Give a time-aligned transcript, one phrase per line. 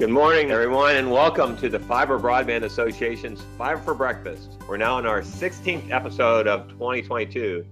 [0.00, 4.52] Good morning, everyone, and welcome to the Fiber Broadband Association's Fiber for Breakfast.
[4.66, 7.66] We're now in our 16th episode of 2022.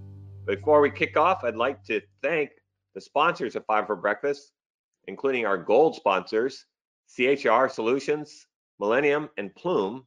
[0.45, 2.51] Before we kick off, I'd like to thank
[2.93, 4.51] the sponsors of Fiber for Breakfast,
[5.07, 6.67] including our gold sponsors,
[7.07, 8.45] CHR Solutions,
[8.79, 10.05] Millennium, and Plume,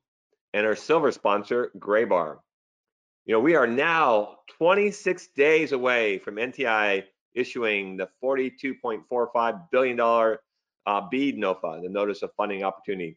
[0.54, 2.36] and our silver sponsor, Graybar.
[3.26, 7.02] You know, we are now 26 days away from NTI
[7.34, 10.36] issuing the $42.45 billion
[10.86, 13.16] uh, BEAD NOFA, the Notice of Funding Opportunity.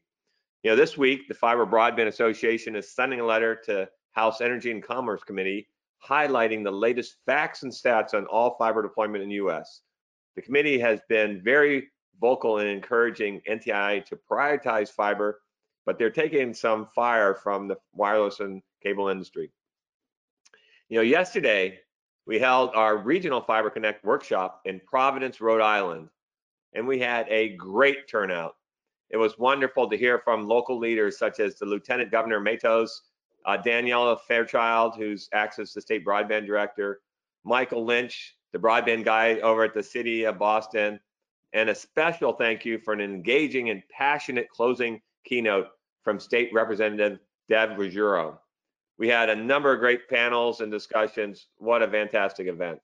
[0.64, 4.72] You know, this week, the Fiber Broadband Association is sending a letter to House Energy
[4.72, 5.68] and Commerce Committee
[6.08, 9.82] highlighting the latest facts and stats on all fiber deployment in the U.S.
[10.36, 11.88] The committee has been very
[12.20, 15.42] vocal in encouraging NTI to prioritize fiber,
[15.86, 19.52] but they're taking some fire from the wireless and cable industry.
[20.90, 21.80] You know, yesterday
[22.28, 26.10] we held our regional Fiber Connect workshop in Providence, Rhode Island
[26.76, 28.56] and we had a great turnout.
[29.10, 33.04] It was wonderful to hear from local leaders such as the Lieutenant Governor Matos,
[33.46, 37.02] uh, Daniela Fairchild, who's acts as the state broadband director,
[37.44, 41.00] Michael Lynch, the broadband guy over at the city of Boston,
[41.54, 45.68] and a special thank you for an engaging and passionate closing keynote
[46.04, 48.40] from State Representative Deb Ruggiero.
[48.98, 51.48] We had a number of great panels and discussions.
[51.58, 52.80] What a fantastic event.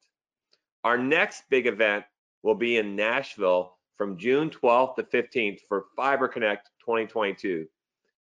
[0.83, 2.05] Our next big event
[2.43, 7.67] will be in Nashville from June 12th to 15th for Fiber Connect 2022.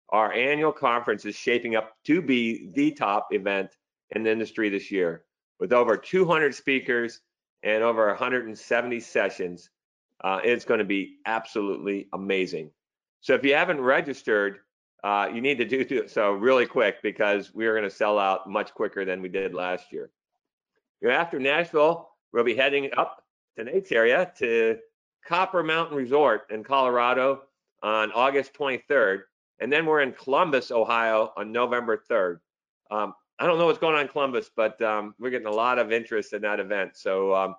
[0.10, 3.78] Our annual conference is shaping up to be the top event
[4.10, 5.26] in the industry this year
[5.60, 7.22] with over 200 speakers
[7.62, 9.70] and over 170 sessions.
[10.24, 12.72] Uh, it's going to be absolutely amazing.
[13.22, 14.62] So if you haven't registered,
[15.04, 18.50] uh, you need to do so really quick because we are going to sell out
[18.50, 20.10] much quicker than we did last year.
[21.08, 23.22] After Nashville, we'll be heading up
[23.56, 24.80] to Nate's area to
[25.26, 27.44] Copper Mountain Resort in Colorado
[27.84, 29.22] on August 23rd.
[29.60, 32.40] And then we're in Columbus, Ohio on November 3rd.
[32.92, 35.80] Um, I don't know what's going on in Columbus, but um, we're getting a lot
[35.80, 36.92] of interest in that event.
[36.96, 37.56] So um,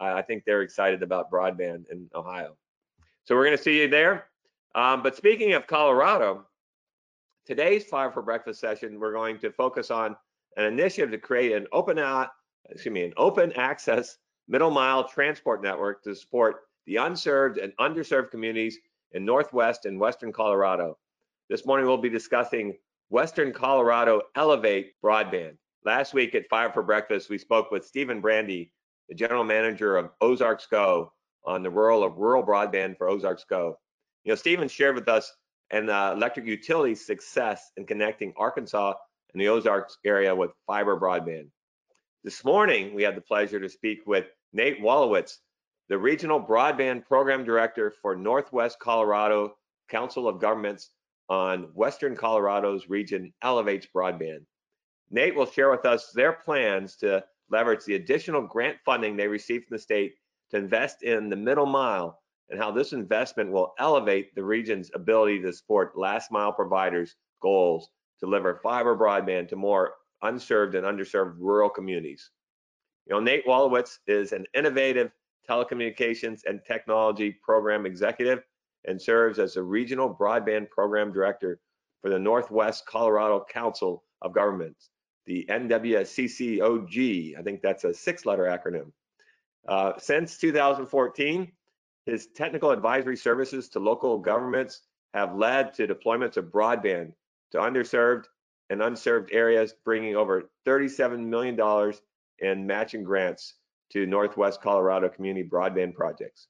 [0.00, 2.56] I think they're excited about broadband in Ohio.
[3.24, 4.26] So we're going to see you there.
[4.74, 6.46] Um, but speaking of Colorado,
[7.46, 10.16] today's Fiber for Breakfast session, we're going to focus on
[10.56, 11.98] an initiative to create an open,
[12.68, 16.56] excuse me, an open access middle mile transport network to support
[16.86, 18.78] the unserved and underserved communities
[19.12, 20.98] in Northwest and Western Colorado.
[21.48, 22.76] This morning we'll be discussing
[23.10, 25.56] Western Colorado Elevate Broadband.
[25.84, 28.72] Last week at Fiber for Breakfast, we spoke with Stephen Brandy,
[29.08, 31.12] the general manager of Ozarks Go,
[31.44, 33.78] on the role of rural broadband for Ozarks Go.
[34.24, 35.32] You know, Stephen shared with us
[35.70, 38.94] an uh, electric utility success in connecting Arkansas
[39.32, 41.48] and the Ozarks area with fiber broadband.
[42.22, 45.38] This morning, we had the pleasure to speak with Nate Walowitz,
[45.88, 49.54] the Regional Broadband Program Director for Northwest Colorado
[49.88, 50.90] Council of Governments
[51.28, 54.46] on Western Colorado's region elevates broadband.
[55.10, 59.66] Nate will share with us their plans to leverage the additional grant funding they received
[59.66, 60.14] from the state
[60.50, 62.18] to invest in the middle mile
[62.48, 67.88] and how this investment will elevate the region's ability to support last mile providers' goals
[68.20, 72.30] to deliver fiber broadband to more unserved and underserved rural communities.
[73.06, 75.10] You know, Nate Walowitz is an innovative
[75.48, 78.42] telecommunications and technology program executive
[78.86, 81.58] and serves as the regional broadband program director
[82.02, 84.90] for the Northwest Colorado Council of Governments,
[85.26, 87.38] the NWCCOG.
[87.38, 88.92] I think that's a six letter acronym.
[89.66, 91.50] Uh, since 2014,
[92.04, 94.82] his technical advisory services to local governments
[95.14, 97.12] have led to deployments of broadband
[97.52, 98.24] to underserved
[98.68, 101.58] and unserved areas, bringing over $37 million
[102.40, 103.54] in matching grants
[103.90, 106.48] to Northwest Colorado Community Broadband Projects.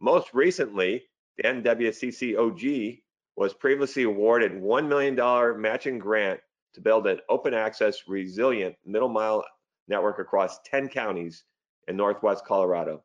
[0.00, 1.04] Most recently,
[1.36, 3.02] the NWCCOG
[3.36, 6.40] was previously awarded $1 million matching grant
[6.74, 9.44] to build an open access, resilient middle mile
[9.88, 11.44] network across 10 counties
[11.88, 13.02] in Northwest Colorado.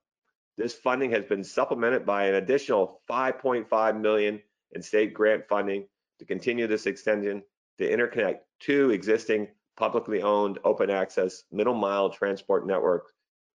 [0.57, 4.41] This funding has been supplemented by an additional 5.5 million
[4.71, 5.87] in state grant funding
[6.19, 7.43] to continue this extension
[7.77, 13.11] to interconnect two existing publicly owned open access middle mile transport networks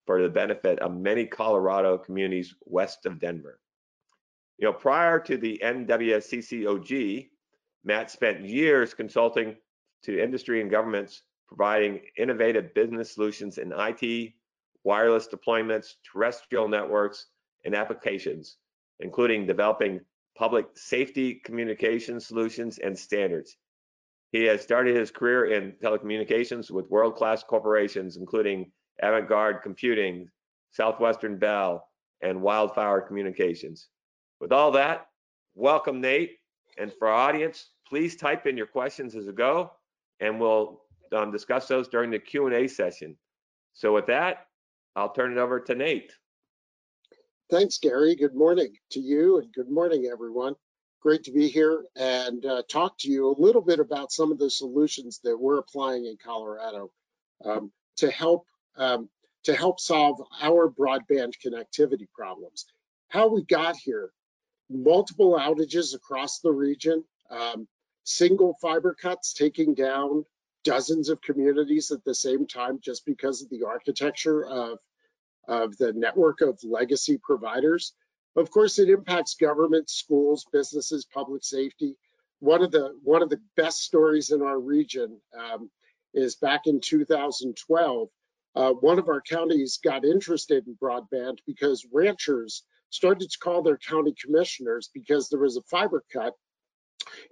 [0.06, 3.60] for the benefit of many Colorado communities west of Denver.
[4.58, 7.28] You know, prior to the NWCCOG,
[7.84, 9.56] Matt spent years consulting
[10.04, 14.32] to industry and governments providing innovative business solutions in IT,
[14.84, 17.26] wireless deployments, terrestrial networks,
[17.64, 18.56] and applications,
[19.00, 20.00] including developing
[20.36, 23.56] public safety communication solutions and standards.
[24.32, 28.70] He has started his career in telecommunications with world-class corporations, including
[29.02, 30.28] Avangard Computing,
[30.70, 31.88] Southwestern Bell,
[32.22, 33.88] and Wildfire Communications.
[34.40, 35.06] With all that,
[35.54, 36.38] welcome Nate.
[36.78, 39.72] And for our audience, please type in your questions as we go,
[40.20, 40.82] and we'll
[41.14, 43.16] um, discuss those during the Q&A session.
[43.72, 44.46] So with that,
[44.94, 46.12] I'll turn it over to Nate.
[47.50, 48.16] Thanks, Gary.
[48.16, 50.54] Good morning to you and good morning, everyone.
[51.00, 54.38] Great to be here and uh, talk to you a little bit about some of
[54.38, 56.90] the solutions that we're applying in Colorado
[57.44, 58.46] um, to help
[58.76, 59.08] um,
[59.44, 62.66] to help solve our broadband connectivity problems.
[63.08, 64.10] How we got here,
[64.68, 67.68] multiple outages across the region, um,
[68.04, 70.24] single fiber cuts taking down
[70.64, 74.78] dozens of communities at the same time just because of the architecture of,
[75.46, 77.92] of the network of legacy providers.
[78.34, 81.96] Of course, it impacts government, schools, businesses, public safety.
[82.40, 85.70] One of the one of the best stories in our region um,
[86.12, 88.08] is back in 2012.
[88.56, 93.76] Uh, one of our counties got interested in broadband because ranchers started to call their
[93.76, 96.32] county commissioners because there was a fiber cut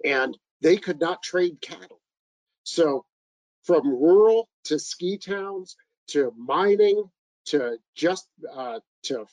[0.05, 1.99] and they could not trade cattle.
[2.63, 3.05] So
[3.63, 5.75] from rural to ski towns
[6.09, 7.03] to mining
[7.45, 9.25] to just uh, to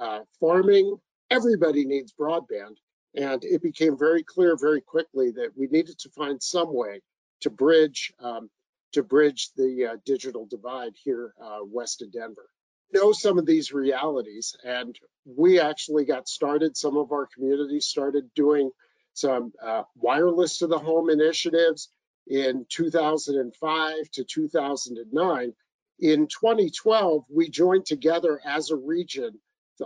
[0.00, 0.96] uh, farming,
[1.30, 2.76] everybody needs broadband.
[3.14, 7.00] And it became very clear very quickly that we needed to find some way
[7.40, 8.50] to bridge um,
[8.96, 12.48] to bridge the uh, digital divide here uh, west of Denver.
[12.94, 16.78] Know some of these realities, and we actually got started.
[16.78, 18.70] Some of our communities started doing
[19.12, 21.90] some uh, wireless to the home initiatives
[22.26, 25.52] in 2005 to 2009.
[25.98, 29.38] In 2012, we joined together as a region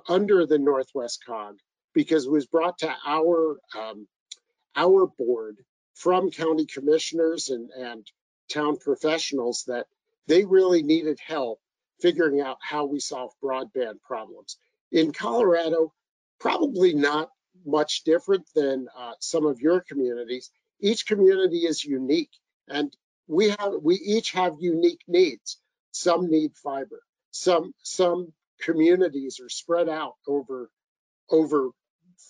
[0.09, 1.57] under the Northwest COG
[1.95, 4.07] because it was brought to our um,
[4.77, 5.57] our board
[5.95, 8.07] from county commissioners and, and
[8.51, 9.87] town professionals that
[10.27, 11.61] they really needed help
[12.01, 14.57] figuring out how we solve broadband problems.
[14.93, 15.93] In Colorado,
[16.39, 17.31] probably not
[17.65, 20.51] much different than uh, some of your communities.
[20.81, 22.31] Each community is unique,
[22.69, 22.95] and
[23.27, 25.59] we have we each have unique needs.
[25.93, 27.03] Some need fiber.
[27.31, 30.71] Some some communities are spread out over
[31.29, 31.71] over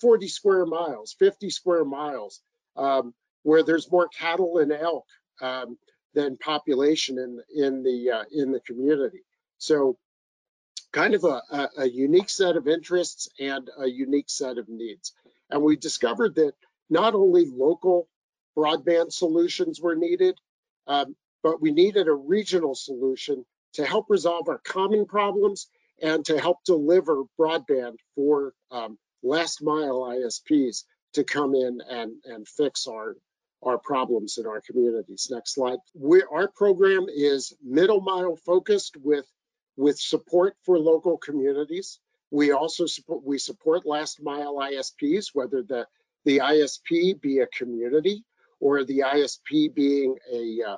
[0.01, 2.41] 40 square miles, 50 square miles,
[2.75, 3.13] um,
[3.43, 5.05] where there's more cattle and elk
[5.41, 5.77] um,
[6.13, 9.21] than population in in the uh, in the community.
[9.57, 9.97] So
[10.91, 15.13] kind of a, a, a, unique set of interests and a unique set of needs.
[15.49, 16.53] And we discovered that
[16.89, 18.09] not only local
[18.57, 20.37] broadband solutions were needed,
[20.87, 25.67] um, but we needed a regional solution to help resolve our common problems
[26.01, 32.47] and to help deliver broadband for um, last mile ISPs to come in and, and
[32.47, 33.15] fix our,
[33.63, 35.27] our problems in our communities.
[35.31, 35.79] Next slide.
[35.93, 39.25] We, our program is middle mile focused with,
[39.77, 41.99] with support for local communities.
[42.31, 45.87] We also support, we support last mile ISPs, whether the,
[46.25, 48.23] the ISP be a community
[48.59, 50.77] or the ISP being a, uh,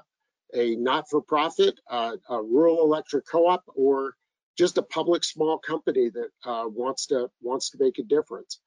[0.53, 4.15] a not-for-profit, uh, a rural electric co-op, or
[4.57, 8.59] just a public small company that uh, wants to wants to make a difference.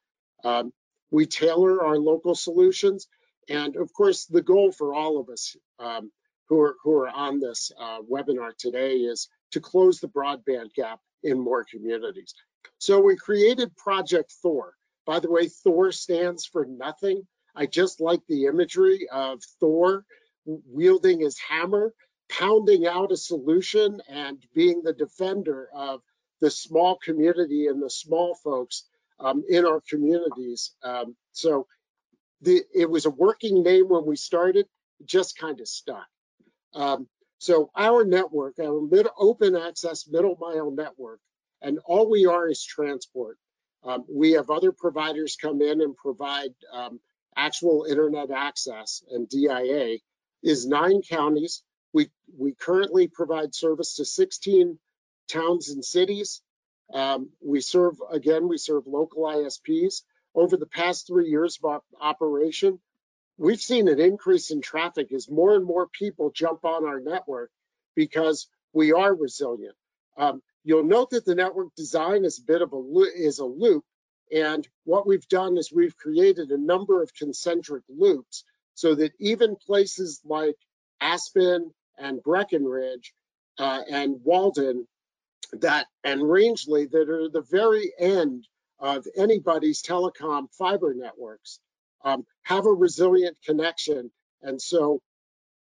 [0.45, 0.73] Um,
[1.11, 3.09] we tailor our local solutions,
[3.49, 6.11] and of course, the goal for all of us um,
[6.49, 11.01] who are who are on this uh, webinar today is to close the broadband gap
[11.23, 12.35] in more communities.
[12.79, 14.75] So we created Project Thor.
[15.07, 17.23] By the way, Thor stands for nothing.
[17.55, 20.05] I just like the imagery of Thor
[20.45, 21.95] wielding his hammer
[22.29, 26.01] pounding out a solution and being the defender of
[26.41, 28.85] the small community and the small folks
[29.21, 30.73] um, in our communities.
[30.83, 31.67] Um, so
[32.47, 34.67] the, it was a working name when we started,
[35.05, 36.07] just kind of stuck.
[36.75, 41.21] Um, so our network, our mid, open access middle mile network,
[41.61, 43.37] and all we are is transport.
[43.85, 47.01] Um, we have other providers come in and provide um,
[47.37, 49.99] actual internet access and DIA
[50.43, 51.63] is nine counties
[51.97, 54.79] we, we currently provide service to 16
[55.33, 56.43] towns and cities.
[56.93, 60.03] Um, we serve, again, we serve local ISPs.
[60.37, 62.79] Over the past three years of operation,
[63.39, 67.51] we've seen an increase in traffic as more and more people jump on our network
[67.95, 69.75] because we are resilient.
[70.19, 72.83] Um, you'll note that the network design is a bit of a
[73.17, 73.85] is a loop,
[74.31, 79.57] and what we've done is we've created a number of concentric loops so that even
[79.57, 80.57] places like
[81.01, 83.15] Aspen and Breckenridge
[83.59, 84.87] uh, and Walden
[85.53, 88.47] that and Rangely that are the very end
[88.81, 91.61] of anybody's telecom fiber networks
[92.05, 94.11] um, have a resilient connection.
[94.43, 95.01] And so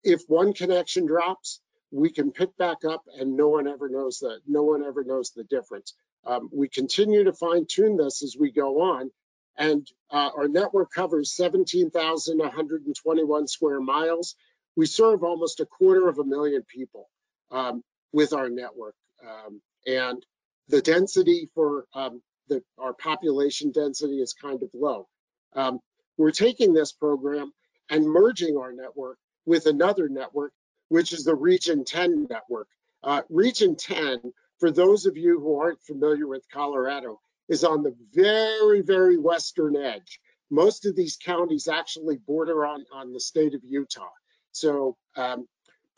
[0.04, 1.60] if one connection drops,
[1.92, 5.32] we can pick back up and no one ever knows that no one ever knows
[5.32, 5.94] the difference.
[6.26, 9.12] Um, we continue to fine tune this as we go on
[9.58, 14.36] and uh, our network covers 17,121 square miles.
[14.76, 17.10] We serve almost a quarter of a million people
[17.52, 18.96] um, with our network.
[19.24, 20.26] Um, and
[20.70, 25.08] the density for um, the, our population density is kind of low.
[25.56, 25.80] Um,
[26.18, 27.52] we're taking this program
[27.90, 30.54] and merging our network with another network,
[30.90, 32.68] which is the Region 10 network.
[33.04, 34.20] Uh, Region 10,
[34.60, 37.20] for those of you who aren't familiar with Colorado,
[37.50, 40.20] is on the very, very western edge.
[40.50, 44.10] Most of these counties actually border on, on the state of Utah.
[44.52, 45.48] So um,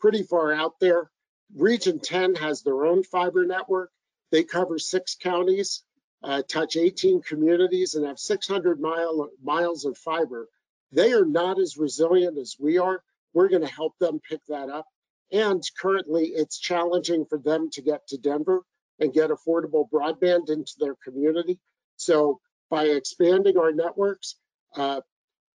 [0.00, 1.10] pretty far out there.
[1.54, 3.90] Region 10 has their own fiber network.
[4.32, 5.84] They cover six counties,
[6.22, 10.48] uh, touch 18 communities, and have 600 mile, miles of fiber.
[10.92, 13.02] They are not as resilient as we are.
[13.32, 14.86] We're going to help them pick that up.
[15.32, 18.62] And currently, it's challenging for them to get to Denver
[19.00, 21.58] and get affordable broadband into their community.
[21.96, 24.36] So by expanding our networks,
[24.76, 25.00] uh,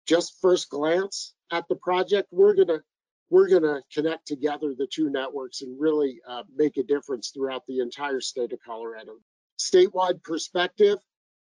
[0.06, 2.82] just first glance at the project, we're gonna
[3.28, 7.80] we're gonna connect together the two networks and really uh, make a difference throughout the
[7.80, 9.12] entire state of Colorado.
[9.60, 10.98] Statewide perspective,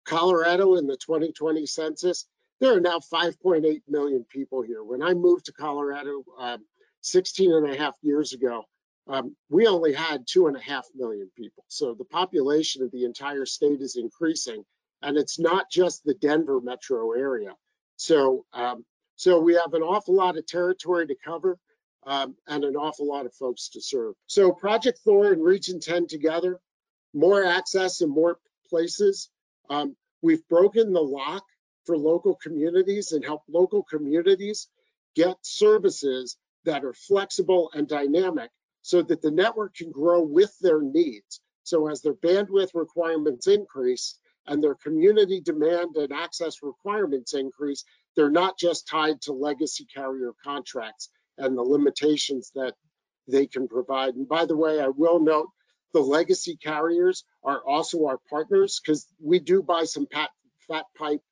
[0.04, 2.26] Colorado in the 2020 census,
[2.58, 4.82] there are now 5.8 million people here.
[4.82, 6.58] When I moved to Colorado uh,
[7.02, 8.64] 16 and a half years ago,
[9.06, 11.64] um, we only had two and a half million people.
[11.68, 14.64] So the population of the entire state is increasing,
[15.02, 17.54] and it's not just the Denver metro area.
[17.96, 18.84] So, um,
[19.16, 21.58] so we have an awful lot of territory to cover
[22.06, 24.14] um, and an awful lot of folks to serve.
[24.26, 26.60] So Project Thor and Region 10 together,
[27.14, 28.38] more access in more
[28.68, 29.30] places.
[29.68, 31.44] Um, we've broken the lock
[31.86, 34.68] for local communities and help local communities
[35.16, 38.50] get services that are flexible and dynamic
[38.82, 41.40] so that the network can grow with their needs.
[41.64, 47.84] So as their bandwidth requirements increase and their community demand and access requirements increase,
[48.16, 52.74] they're not just tied to legacy carrier contracts and the limitations that
[53.28, 54.14] they can provide.
[54.14, 55.48] And by the way, I will note
[55.92, 60.30] the legacy carriers are also our partners because we do buy some fat,
[60.68, 61.22] fat pipe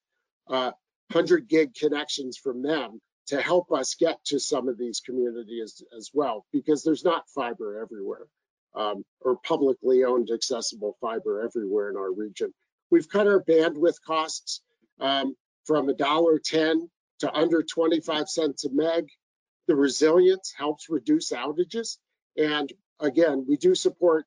[0.49, 0.73] uh,
[1.13, 6.11] 100 gig connections from them to help us get to some of these communities as
[6.13, 8.27] well, because there's not fiber everywhere
[8.75, 12.53] um, or publicly owned accessible fiber everywhere in our region.
[12.91, 14.63] We've cut our bandwidth costs
[15.01, 15.35] um,
[15.67, 16.89] from $1.10
[17.21, 19.09] to under 25 cents a meg.
[19.67, 21.99] The resilience helps reduce outages.
[22.37, 24.25] And again, we do support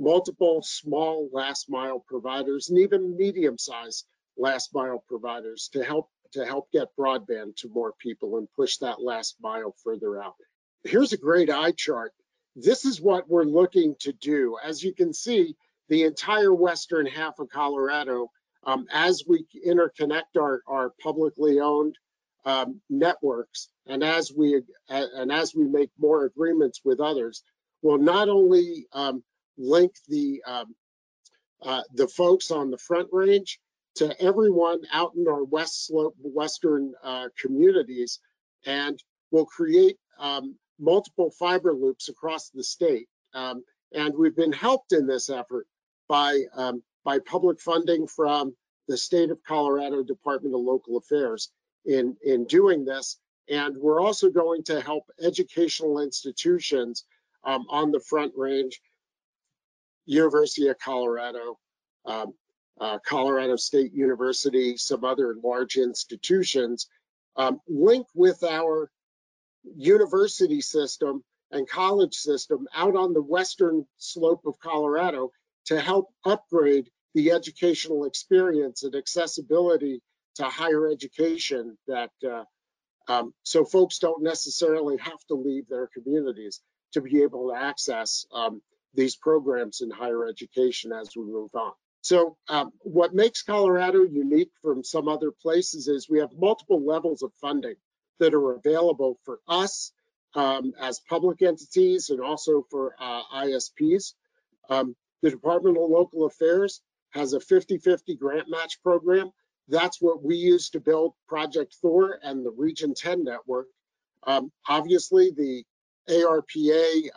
[0.00, 6.44] multiple small last mile providers and even medium sized last mile providers to help to
[6.46, 10.36] help get broadband to more people and push that last mile further out.
[10.84, 12.12] Here's a great eye chart.
[12.56, 14.56] This is what we're looking to do.
[14.64, 15.56] As you can see,
[15.88, 18.30] the entire western half of Colorado,
[18.64, 21.96] um, as we interconnect our, our publicly owned
[22.44, 27.42] um, networks and as we and as we make more agreements with others,
[27.82, 29.22] will not only um,
[29.60, 30.74] link the um,
[31.62, 33.60] uh, the folks on the front range,
[33.96, 38.20] to everyone out in our west slope, western uh, communities,
[38.64, 43.08] and we'll create um, multiple fiber loops across the state.
[43.34, 43.62] Um,
[43.92, 45.66] and we've been helped in this effort
[46.08, 48.54] by um, by public funding from
[48.88, 51.50] the state of Colorado Department of Local Affairs
[51.84, 53.18] in in doing this.
[53.48, 57.04] And we're also going to help educational institutions
[57.44, 58.80] um, on the Front Range,
[60.10, 61.58] University of Colorado,
[62.04, 62.34] um,
[62.80, 66.88] uh, Colorado State University, some other large institutions,
[67.36, 68.90] um, link with our
[69.76, 75.30] university system and college system out on the western slope of Colorado
[75.66, 80.02] to help upgrade the educational experience and accessibility
[80.34, 82.44] to higher education that uh,
[83.08, 86.60] um, so folks don't necessarily have to leave their communities
[86.92, 88.60] to be able to access um,
[88.94, 91.72] these programs in higher education as we move on.
[92.02, 97.22] So um, what makes Colorado unique from some other places is we have multiple levels
[97.22, 97.76] of funding
[98.18, 99.92] that are available for us
[100.34, 104.14] um, as public entities and also for uh, ISPs.
[104.68, 106.80] Um, the Department of Local Affairs
[107.10, 109.30] has a 50-50 grant match program.
[109.68, 113.66] That's what we use to build Project Thor and the Region 10 network.
[114.26, 115.64] Um, obviously, the
[116.08, 117.10] ARPA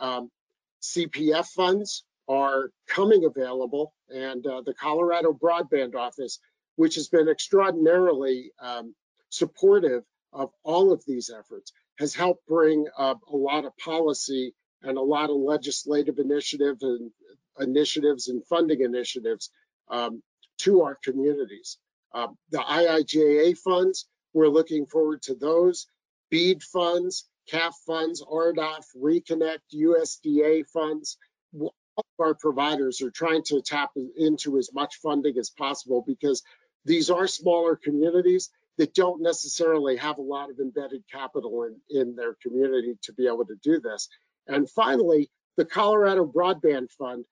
[0.84, 6.38] CPF funds are coming available, and uh, the Colorado Broadband Office,
[6.76, 8.94] which has been extraordinarily um,
[9.30, 14.98] supportive of all of these efforts, has helped bring uh, a lot of policy and
[14.98, 17.10] a lot of legislative initiative and
[17.58, 19.50] initiatives and funding initiatives
[19.88, 20.22] um,
[20.58, 21.78] to our communities.
[22.12, 25.86] Uh, the IIJA funds, we're looking forward to those.
[26.30, 31.16] BEAD funds, CAF funds, RDOF, Reconnect, USDA funds.
[31.58, 36.42] All of our providers are trying to tap into as much funding as possible because
[36.84, 42.16] these are smaller communities that don't necessarily have a lot of embedded capital in, in
[42.16, 44.08] their community to be able to do this.
[44.46, 47.24] And finally, the Colorado Broadband Fund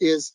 [0.00, 0.32] is,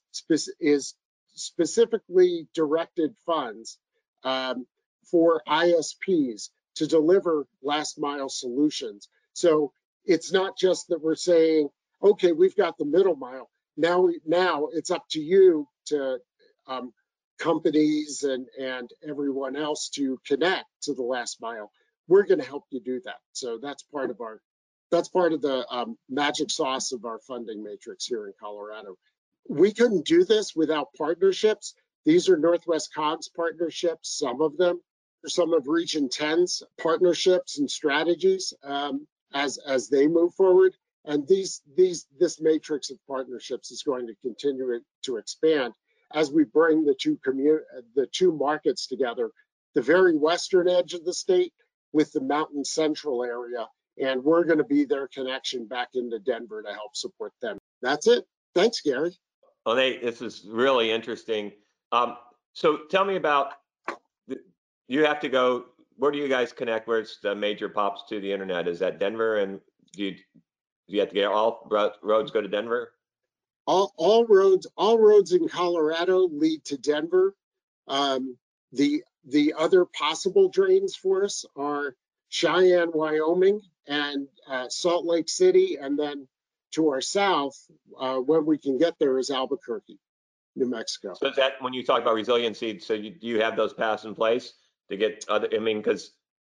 [0.60, 0.96] is
[1.34, 3.78] specifically directed funds
[4.24, 4.66] um,
[5.10, 9.10] for ISPs to deliver last mile solutions.
[9.34, 9.74] So
[10.06, 11.70] it's not just that we're saying,
[12.02, 13.50] okay, we've got the middle mile.
[13.78, 16.20] Now, now it's up to you to
[16.68, 16.94] um,
[17.40, 21.72] companies and, and everyone else to connect to the last mile.
[22.08, 23.18] We're going to help you do that.
[23.32, 24.42] So that's part of our
[24.92, 28.96] that's part of the um, magic sauce of our funding matrix here in Colorado.
[29.50, 31.74] We couldn't do this without partnerships.
[32.06, 34.82] These are Northwest COGS partnerships, some of them,
[35.26, 40.76] some of Region 10's partnerships and strategies um, as, as they move forward.
[41.06, 45.74] And these, these, this matrix of partnerships is going to continue to expand
[46.14, 47.64] as we bring the two commun-
[47.96, 49.32] the two markets together,
[49.74, 51.54] the very western edge of the state
[51.92, 53.68] with the mountain central area
[54.00, 57.58] and we're going to be their connection back into Denver to help support them.
[57.82, 58.26] That's it.
[58.56, 59.16] Thanks, Gary.
[59.66, 61.52] Well, Nate, this is really interesting.
[61.92, 62.18] Um,
[62.54, 63.54] so tell me about,
[64.88, 65.66] you have to go,
[65.98, 66.88] where do you guys connect?
[66.88, 68.68] Where's the major pops to the internet?
[68.68, 69.38] Is that Denver?
[69.38, 69.60] And
[69.94, 70.20] do you, do
[70.88, 71.70] you have to get all
[72.02, 72.94] roads go to Denver?
[73.66, 77.36] All, all roads, all roads in Colorado lead to Denver.
[77.88, 78.38] Um,
[78.72, 81.96] the the other possible drains for us are
[82.30, 86.28] Cheyenne, Wyoming, and uh, Salt Lake City, and then
[86.72, 87.56] to our south,
[87.98, 90.00] uh, when we can get there, is Albuquerque,
[90.56, 91.14] New Mexico.
[91.14, 92.80] So is that when you talk about resiliency?
[92.80, 94.54] So you, do you have those paths in place
[94.90, 95.50] to get other?
[95.54, 96.12] I mean, because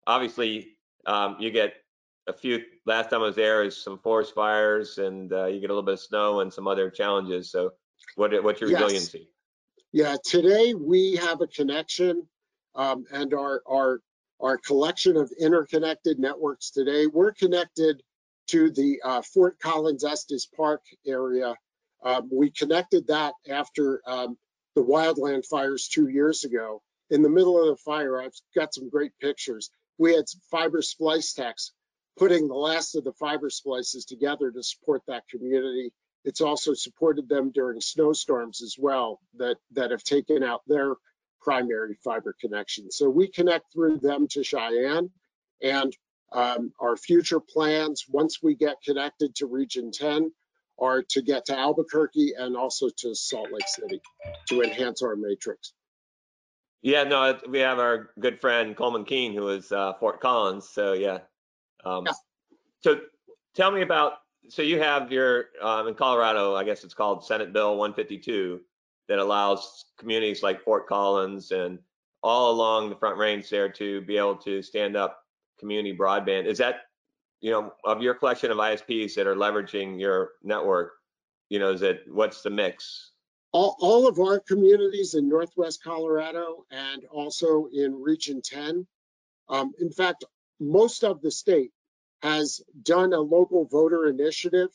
[0.06, 1.74] obviously um, you get
[2.26, 2.62] a few.
[2.84, 5.82] Last time I was there is some forest fires, and uh, you get a little
[5.82, 7.50] bit of snow and some other challenges.
[7.50, 7.72] So
[8.16, 8.80] what what's your yes.
[8.80, 9.28] resiliency?
[9.92, 12.26] Yeah, today we have a connection,
[12.74, 14.00] um, and our our
[14.40, 17.06] our collection of interconnected networks today.
[17.06, 18.02] We're connected
[18.48, 21.54] to the uh, Fort Collins Estes Park area.
[22.04, 24.36] Um, we connected that after um,
[24.74, 26.82] the wildland fires two years ago.
[27.10, 29.70] In the middle of the fire, I've got some great pictures.
[29.98, 31.72] We had fiber splice techs
[32.18, 35.92] putting the last of the fiber splices together to support that community.
[36.24, 40.94] It's also supported them during snowstorms as well that, that have taken out their
[41.40, 42.90] primary fiber connection.
[42.90, 45.10] So we connect through them to Cheyenne
[45.62, 45.96] and
[46.32, 50.32] um, our future plans once we get connected to Region 10
[50.78, 54.00] are to get to Albuquerque and also to Salt Lake City
[54.48, 55.72] to enhance our matrix.
[56.86, 60.68] Yeah, no, we have our good friend Colman Keane who is uh, Fort Collins.
[60.68, 61.18] So yeah.
[61.84, 62.12] Um, yeah.
[62.78, 63.00] So
[63.56, 64.18] tell me about,
[64.48, 68.60] so you have your, um, in Colorado, I guess it's called Senate Bill 152
[69.08, 71.80] that allows communities like Fort Collins and
[72.22, 75.24] all along the Front Range there to be able to stand up
[75.58, 76.46] community broadband.
[76.46, 76.82] Is that,
[77.40, 80.92] you know, of your collection of ISPs that are leveraging your network,
[81.48, 83.10] you know, is it, what's the mix?
[83.52, 88.86] All, all of our communities in Northwest Colorado and also in Region 10,
[89.48, 90.24] um, in fact,
[90.60, 91.72] most of the state
[92.22, 94.70] has done a local voter initiative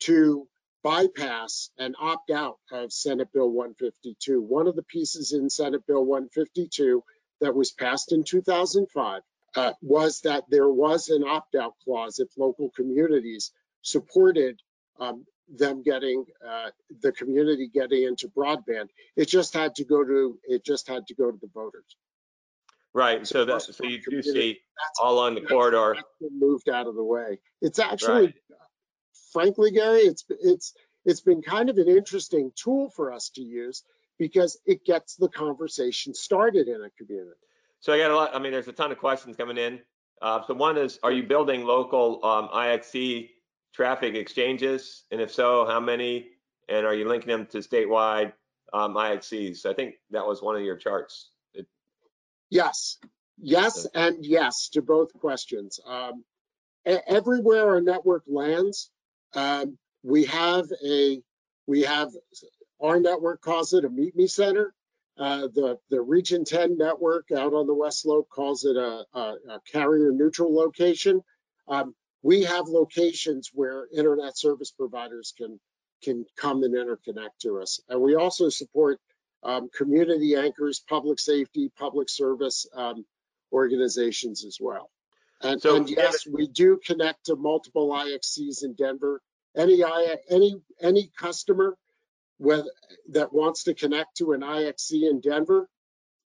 [0.00, 0.46] to
[0.82, 4.40] bypass and opt out of Senate Bill 152.
[4.40, 7.02] One of the pieces in Senate Bill 152
[7.40, 9.22] that was passed in 2005
[9.56, 14.60] uh, was that there was an opt out clause if local communities supported
[15.00, 16.70] um, them getting uh,
[17.02, 18.88] the community getting into broadband.
[19.16, 21.96] It just had to go to it just had to go to the voters.
[22.92, 23.26] Right.
[23.26, 24.60] So that so you do see
[25.00, 27.40] all on the corridor moved out of the way.
[27.60, 28.34] It's actually right
[29.34, 30.72] frankly, Gary, it's it's
[31.04, 33.82] it's been kind of an interesting tool for us to use
[34.18, 37.36] because it gets the conversation started in a community.
[37.80, 38.34] So I got a lot.
[38.34, 39.80] I mean, there's a ton of questions coming in.
[40.22, 43.28] Uh, so one is, are you building local um, IXC
[43.74, 46.28] traffic exchanges, and if so, how many?
[46.68, 48.32] And are you linking them to statewide
[48.72, 49.66] um, IXCs?
[49.66, 51.30] I think that was one of your charts.
[51.52, 51.66] It,
[52.48, 52.98] yes,
[53.38, 55.78] yes, and yes to both questions.
[55.84, 56.24] Um,
[56.86, 58.90] everywhere our network lands,
[59.34, 61.20] um, we have a
[61.66, 62.10] we have
[62.80, 64.74] our network calls it a meet me center.
[65.16, 69.34] Uh, the the Region 10 network out on the West Slope calls it a, a,
[69.50, 71.22] a carrier neutral location.
[71.68, 75.60] Um, we have locations where internet service providers can
[76.02, 78.98] can come and interconnect to us, and we also support
[79.44, 83.04] um, community anchors, public safety, public service um,
[83.52, 84.90] organizations as well.
[85.42, 89.20] And, so, and yes, we do connect to multiple IXCs in Denver.
[89.56, 89.84] Any
[90.30, 91.76] any any customer
[92.38, 92.66] with,
[93.10, 95.68] that wants to connect to an IXC in Denver,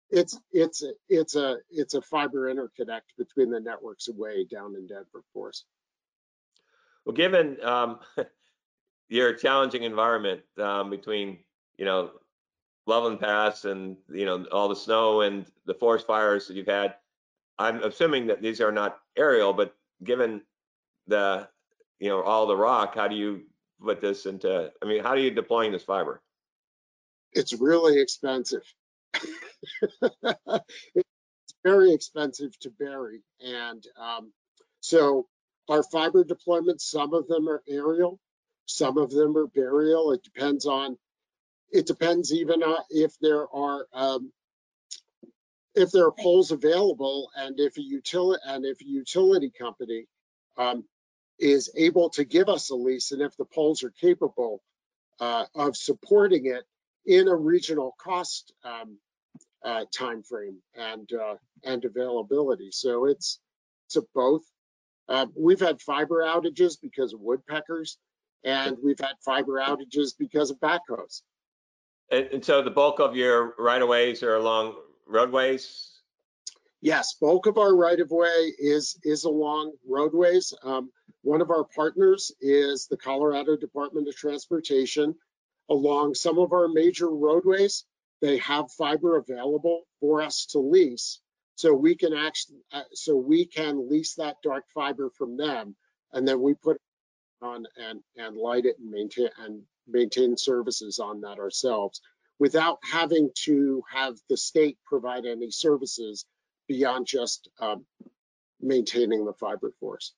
[0.09, 4.87] it's it's a, it's a it's a fiber interconnect between the networks away down in
[4.87, 5.63] Denver for us.
[7.05, 7.99] Well, given um,
[9.09, 11.39] your challenging environment um, between
[11.77, 12.11] you know
[12.87, 16.95] Loveland Pass and you know all the snow and the forest fires that you've had,
[17.57, 20.41] I'm assuming that these are not aerial, but given
[21.07, 21.47] the
[21.99, 23.43] you know all the rock, how do you
[23.81, 26.21] put this into, I mean, how are you deploying this fiber?
[27.33, 28.63] It's really expensive.
[29.13, 30.63] it's
[31.63, 33.21] very expensive to bury.
[33.41, 34.31] And um,
[34.79, 35.27] so
[35.69, 38.19] our fiber deployments, some of them are aerial,
[38.65, 40.11] some of them are burial.
[40.11, 40.97] It depends on,
[41.71, 44.31] it depends even uh, if there are um,
[45.75, 50.05] if there are poles available and if a utility and if a utility company
[50.57, 50.85] um,
[51.39, 54.61] is able to give us a lease and if the poles are capable
[55.19, 56.63] uh, of supporting it
[57.05, 58.97] in a regional cost um,
[59.63, 62.69] uh, time frame and uh, and availability.
[62.71, 63.39] So it's
[63.87, 64.43] it's a both.
[65.07, 67.97] Uh, we've had fiber outages because of woodpeckers,
[68.43, 71.21] and we've had fiber outages because of backhoes.
[72.11, 74.75] And, and so the bulk of your right of ways are along
[75.07, 75.91] roadways.
[76.81, 80.53] Yes, bulk of our right of way is is along roadways.
[80.63, 80.91] Um,
[81.23, 85.15] one of our partners is the Colorado Department of Transportation.
[85.67, 87.85] Along some of our major roadways,
[88.21, 91.21] they have fiber available for us to lease.
[91.55, 95.75] So we can actually, uh, so we can lease that dark fiber from them,
[96.11, 96.81] and then we put it
[97.41, 102.01] on and and light it and maintain and maintain services on that ourselves
[102.39, 106.25] without having to have the state provide any services
[106.67, 107.85] beyond just um,
[108.61, 110.13] maintaining the fiber force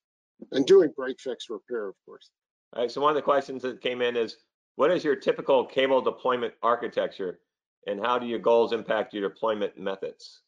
[0.51, 2.29] and doing break fix repair, of course.
[2.73, 2.91] All right.
[2.91, 4.37] So one of the questions that came in is,
[4.75, 7.39] what is your typical cable deployment architecture,
[7.87, 10.41] and how do your goals impact your deployment methods?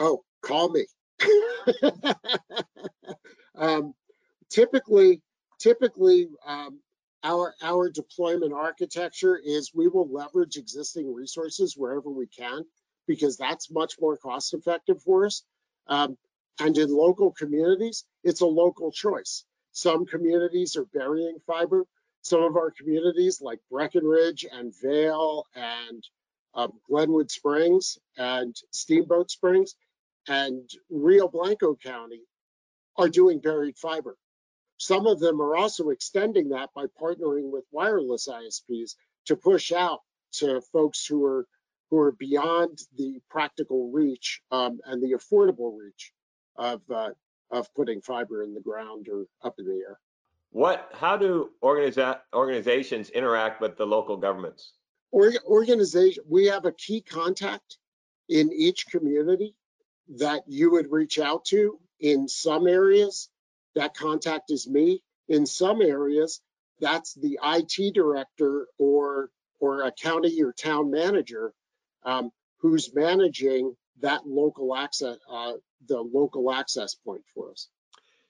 [0.00, 0.86] Oh, call me.
[3.54, 3.92] um,
[4.48, 5.20] typically,
[5.58, 6.80] typically, um,
[7.22, 12.64] our our deployment architecture is we will leverage existing resources wherever we can
[13.06, 15.42] because that's much more cost effective for us.
[15.86, 16.16] Um,
[16.60, 19.44] and in local communities, it's a local choice.
[19.72, 21.84] Some communities are burying fiber.
[22.22, 26.02] Some of our communities, like Breckenridge and Vail and
[26.54, 29.74] um, Glenwood Springs and Steamboat Springs
[30.30, 32.22] and Rio Blanco County,
[32.96, 34.16] are doing buried fiber.
[34.78, 38.94] Some of them are also extending that by partnering with wireless ISPs
[39.26, 40.00] to push out
[40.34, 41.46] to folks who are
[41.90, 46.12] who are beyond the practical reach um, and the affordable reach
[46.56, 47.10] of uh,
[47.50, 49.98] of putting fiber in the ground or up in the air.
[50.52, 50.90] What?
[50.92, 54.74] How do organiza- organizations interact with the local governments?
[55.10, 56.22] Or, organization.
[56.28, 57.78] We have a key contact
[58.28, 59.56] in each community
[60.16, 61.78] that you would reach out to.
[62.00, 63.28] In some areas,
[63.74, 65.02] that contact is me.
[65.28, 66.40] In some areas,
[66.80, 71.52] that's the IT director or or a county or town manager
[72.04, 75.52] um, who's managing that local access, uh,
[75.86, 77.68] the local access point for us.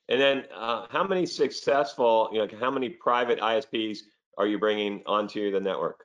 [0.08, 3.98] And then uh, how many successful, you know, how many private ISPs
[4.36, 6.04] are you bringing onto the network?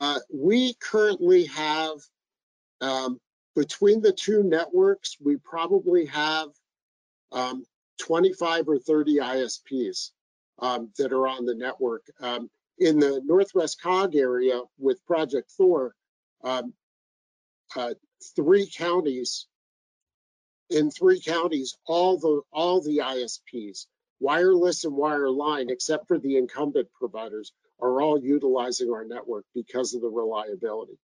[0.00, 1.98] Uh, we currently have,
[2.80, 3.20] um,
[3.54, 6.48] between the two networks, we probably have
[7.32, 7.64] um,
[8.00, 10.10] 25 or 30 ISPs
[10.58, 12.02] um, that are on the network.
[12.20, 15.94] Um, in the Northwest COG area with Project Thor,
[16.42, 16.74] um,
[17.76, 17.94] uh,
[18.34, 19.46] three counties,
[20.70, 23.86] in three counties, all the all the ISPs,
[24.18, 30.00] wireless and wireline, except for the incumbent providers, are all utilizing our network because of
[30.00, 30.98] the reliability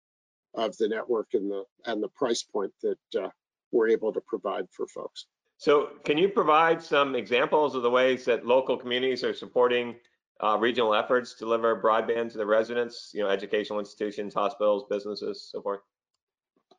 [0.54, 3.28] of the network and the and the price point that uh,
[3.72, 5.26] we're able to provide for folks.
[5.58, 9.96] So, can you provide some examples of the ways that local communities are supporting
[10.42, 13.10] uh, regional efforts to deliver broadband to the residents?
[13.12, 15.80] You know, educational institutions, hospitals, businesses, so forth.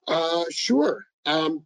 [0.07, 1.05] Uh, sure.
[1.25, 1.65] Um,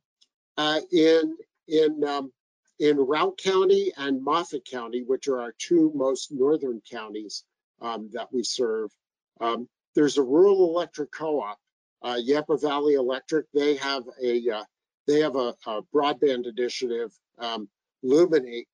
[0.58, 1.38] uh, in
[1.68, 2.32] in um,
[2.80, 7.44] in Routt County and Moffat County, which are our two most northern counties
[7.82, 8.92] um, that we serve,
[9.40, 11.58] um, there's a rural electric co-op,
[12.06, 13.48] uh, Yampa Valley Electric.
[13.54, 14.64] They have a uh,
[15.08, 17.68] they have a, a broadband initiative, um,
[18.04, 18.68] Luminate,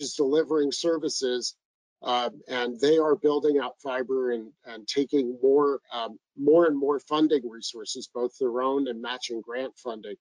[0.00, 1.56] is delivering services,
[2.02, 6.98] um, and they are building out fiber and, and taking more um, more and more
[6.98, 10.16] funding resources, both their own and matching grant funding,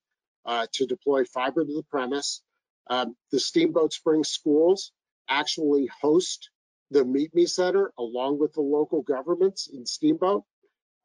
[0.45, 2.43] uh, to deploy fiber to the premise.
[2.87, 4.91] Um, the Steamboat Springs schools
[5.27, 6.51] actually host
[6.91, 10.43] the Meet Me Center along with the local governments in Steamboat.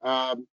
[0.03, 0.46] Um,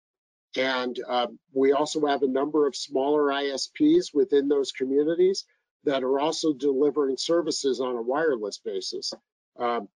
[0.58, 5.46] and um, we also have a number of smaller ISPs within those communities
[5.84, 9.14] that are also delivering services on a wireless basis.
[9.58, 9.88] Um,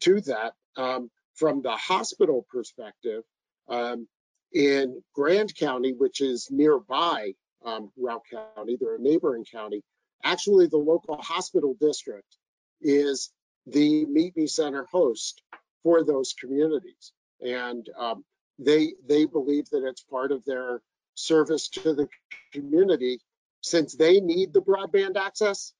[0.00, 3.22] to that, um, from the hospital perspective,
[3.68, 4.06] um,
[4.52, 7.32] in Grand County, which is nearby
[7.64, 9.82] um, Routt County, they're a neighboring county,
[10.22, 12.36] actually the local hospital district
[12.80, 13.30] is
[13.66, 15.42] the Meet Me Center host
[15.82, 17.12] for those communities.
[17.40, 18.24] And um,
[18.58, 20.80] they they believe that it's part of their
[21.14, 22.08] service to the
[22.52, 23.20] community.
[23.62, 25.72] Since they need the broadband access,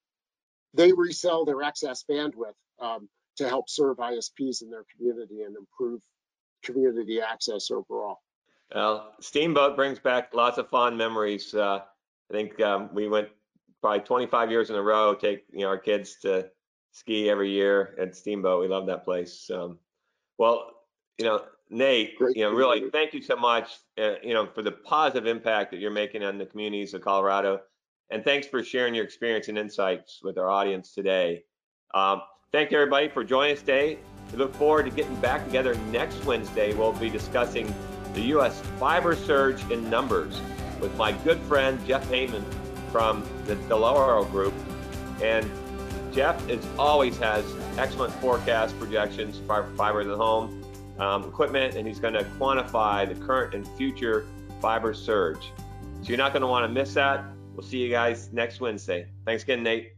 [0.73, 6.01] they resell their excess bandwidth um, to help serve ISPs in their community and improve
[6.63, 8.21] community access overall.
[8.75, 11.55] Well, Steamboat brings back lots of fond memories.
[11.55, 11.81] Uh,
[12.31, 13.29] I think um, we went
[13.83, 16.49] probably 25 years in a row, take you know our kids to
[16.93, 18.61] ski every year at Steamboat.
[18.61, 19.51] We love that place.
[19.53, 19.79] Um,
[20.39, 20.71] well,
[21.19, 22.91] you know, Nate, Great you know, really you.
[22.91, 26.39] thank you so much, uh, you know, for the positive impact that you're making on
[26.39, 27.61] the communities of Colorado.
[28.11, 31.43] And thanks for sharing your experience and insights with our audience today.
[31.93, 33.99] Um, thank you everybody for joining us today.
[34.31, 36.75] We look forward to getting back together next Wednesday.
[36.75, 37.75] We'll be discussing
[38.15, 38.61] the U.S.
[38.79, 40.41] fiber surge in numbers
[40.81, 42.45] with my good friend Jeff Heynen
[42.93, 44.55] from the Dell'Oro Group.
[45.21, 45.51] And
[46.13, 47.45] Jeff is always has
[47.79, 50.64] excellent forecast projections for fiber to the home
[50.99, 54.27] um, equipment, and he's going to quantify the current and future
[54.61, 55.53] fiber surge.
[56.03, 57.25] So you're not going to want to miss that.
[57.55, 59.07] We'll see you guys next Wednesday.
[59.25, 59.93] Thanks again, Nate.